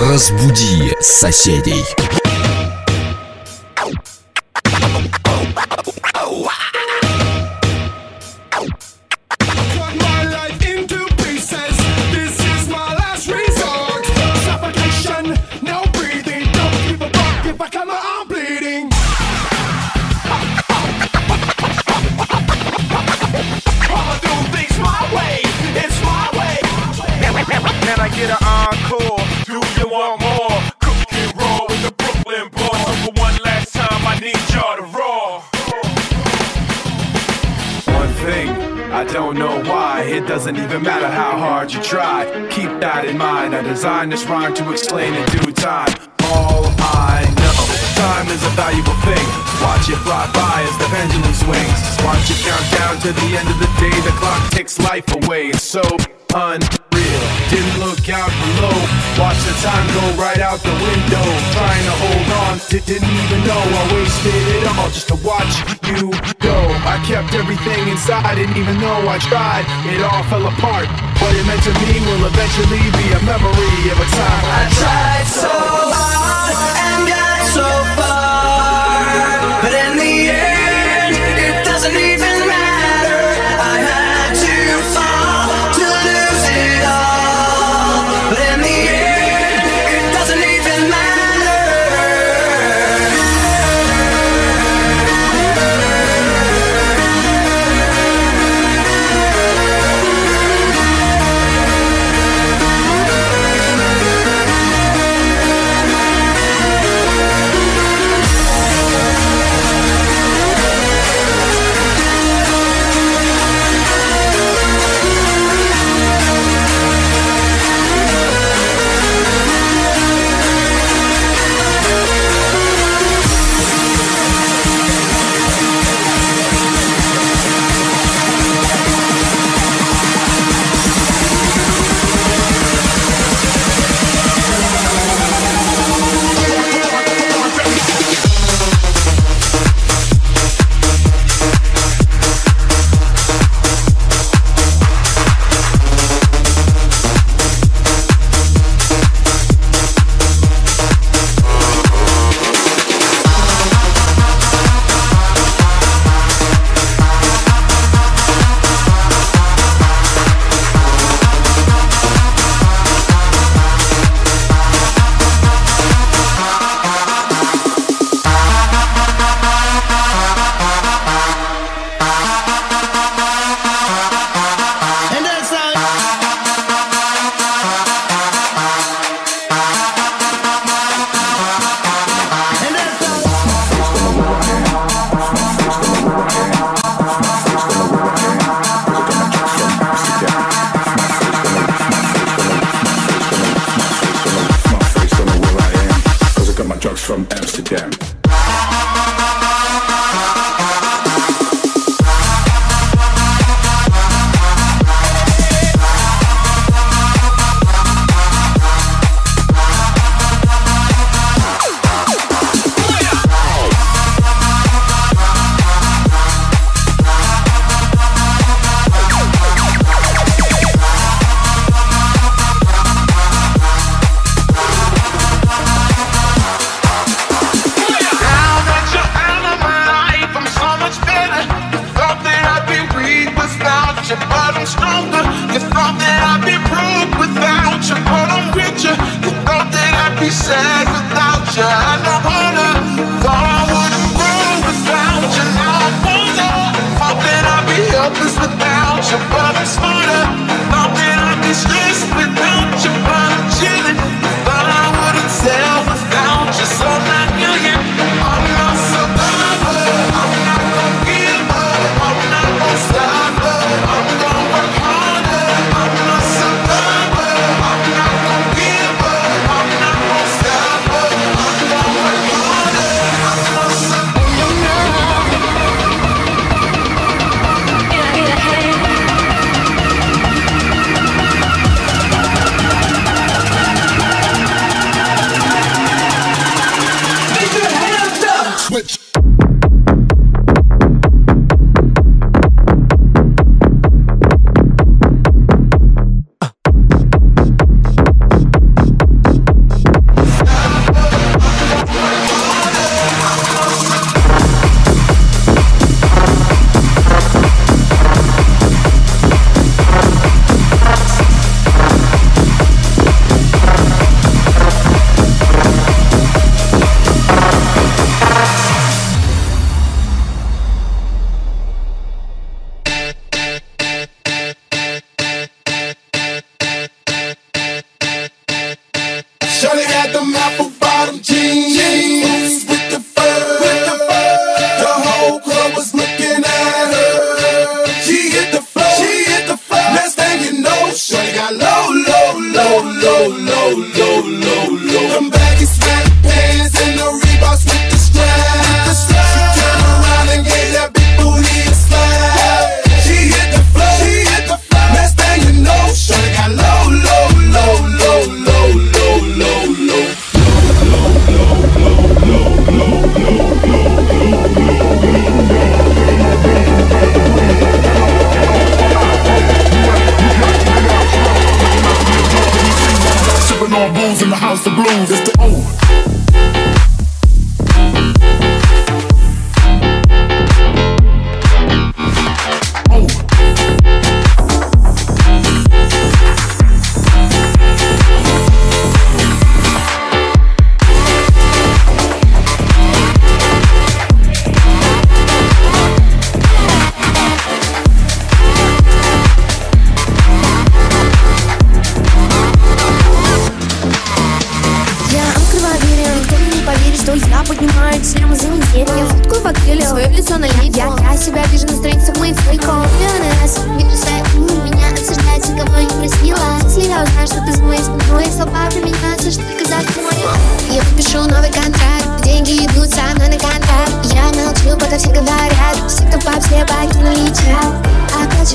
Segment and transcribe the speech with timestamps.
[0.00, 1.84] Разбуди соседей.
[43.60, 45.92] I designed this rhyme to explain in due time.
[46.32, 47.60] All I know,
[47.92, 49.26] time is a valuable thing.
[49.60, 51.78] Watch it fly by as the pendulum swings.
[52.02, 53.92] Watch it count down to the end of the day.
[54.00, 55.48] The clock takes life away.
[55.48, 55.82] It's so
[56.34, 56.99] unreal.
[57.50, 58.78] Didn't look out below.
[59.18, 61.26] Watch the time go right out the window.
[61.50, 65.52] Trying to hold on, di- didn't even know I wasted it all just to watch
[65.90, 66.56] you go.
[66.86, 70.86] I kept everything inside, didn't even know I tried, it all fell apart.
[71.18, 75.26] What it meant to me will eventually be a memory of a time I tried
[75.26, 76.54] so hard
[76.86, 77.66] and got so
[77.98, 77.99] far,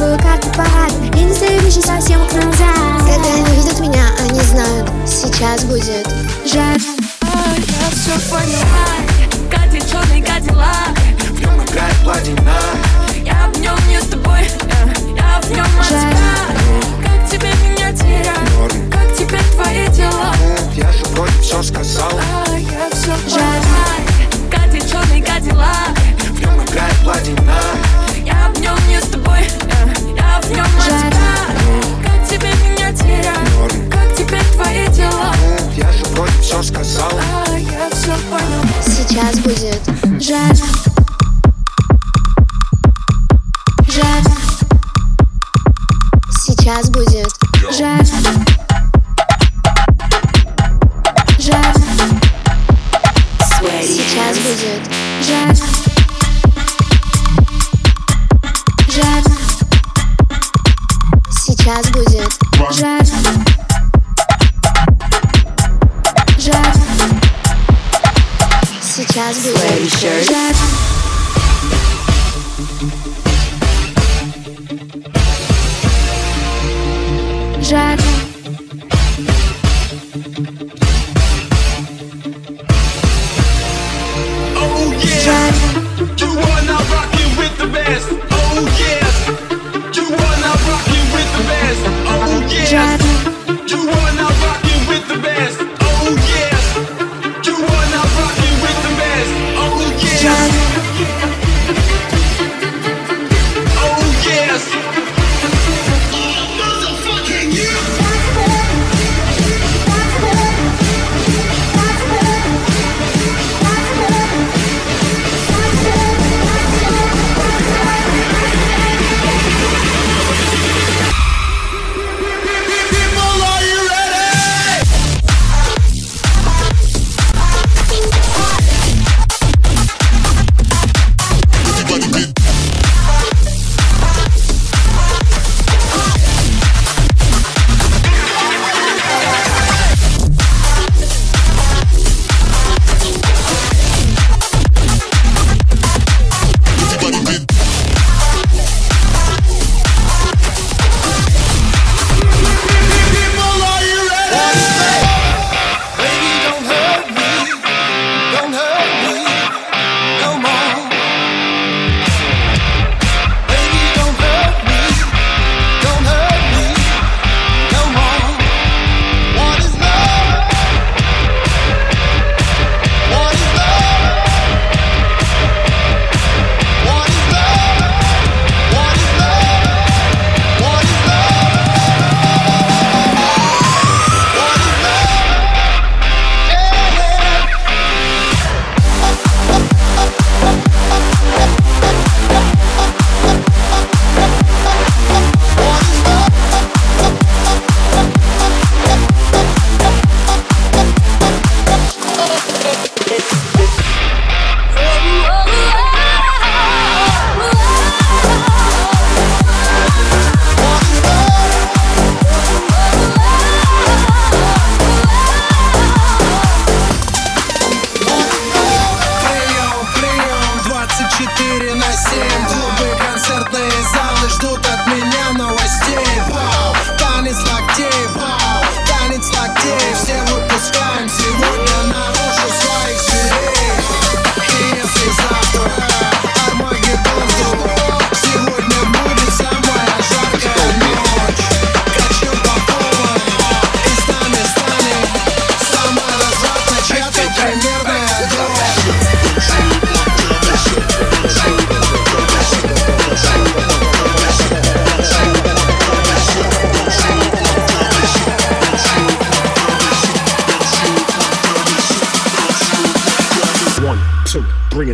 [0.00, 2.68] свою карту парад И не стою вещи совсем как назад.
[3.00, 6.08] Когда они видят меня, они знают Сейчас будет.
[6.50, 8.88] Жар я все поняла
[9.50, 10.96] Катя черный кадиллак.
[11.18, 12.56] В нем играет платина
[13.16, 16.08] Я в нем не с тобой э, Я в нем от тебя
[17.04, 18.90] Как тебе меня терять?
[18.90, 20.34] Как теперь твои дела?
[20.74, 22.12] Я же вроде все сказал.
[22.46, 23.60] А я все поняла
[24.50, 25.94] Катя черный кадиллак.
[26.18, 27.60] В нем играет платина
[28.24, 29.69] Я в нем не с тобой э,
[30.42, 31.49] J'adore
[77.60, 78.09] Jack.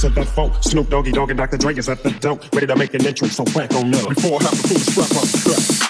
[0.00, 0.52] To the folk.
[0.62, 1.58] Snoop Doggy Dogg and Dr.
[1.58, 3.36] Dre is at the dope, ready to make an entrance.
[3.36, 4.08] So back on up.
[4.08, 5.89] Before I have to the strap off the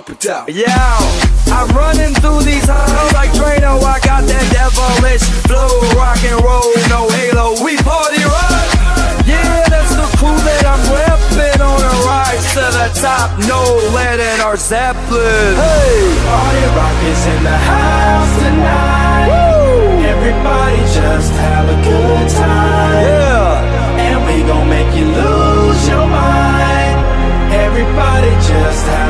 [0.00, 0.48] Money, open up.
[0.48, 0.66] Yo,
[1.52, 3.82] I'm running through these halls like Drano.
[3.82, 7.62] I got that devilish flow, rock and roll, no halo.
[7.64, 8.68] We party rock.
[9.26, 13.38] Yeah, that's the crew that I'm repping on a rise to the top.
[13.46, 13.60] No
[13.94, 15.56] lead in our Zeppelin.
[15.56, 19.50] Hey, Party rock is in the house tonight.
[20.10, 23.02] Everybody just have a good time.
[23.04, 24.00] yeah.
[24.00, 26.98] And we gon' make you lose your mind.
[27.52, 29.09] Everybody just have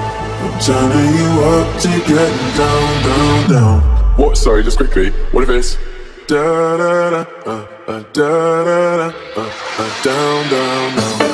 [0.41, 3.81] I'm turning you up to getting down, down, down.
[4.17, 4.37] What?
[4.37, 5.11] Sorry, just quickly.
[5.31, 5.77] What if it's
[6.27, 11.30] da da da, uh, uh, da da da, uh, uh, down, down, down.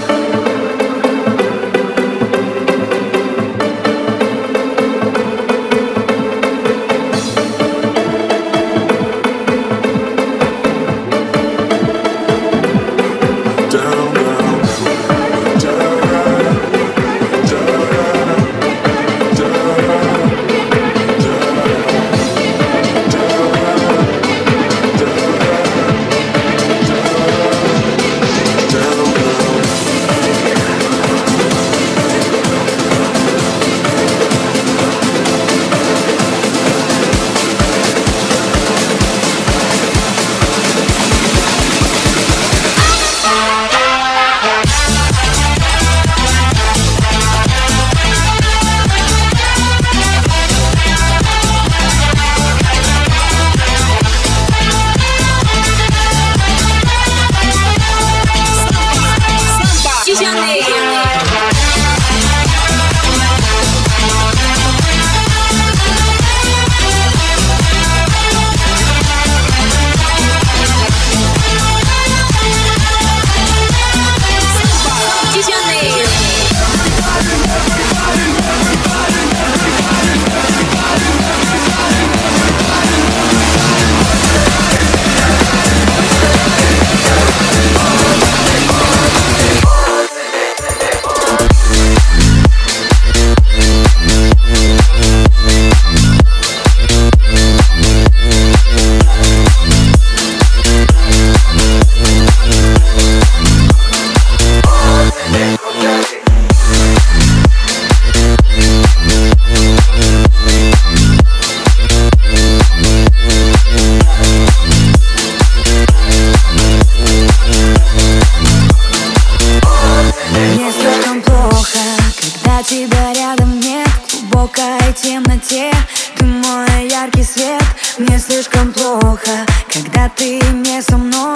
[128.37, 129.31] Слишком плохо,
[129.73, 131.35] когда ты не со мной.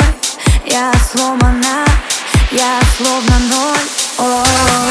[0.68, 1.84] Я сломана,
[2.52, 3.88] я словно ноль.
[4.20, 4.91] О, Пала